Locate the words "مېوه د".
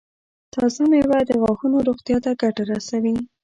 0.91-1.31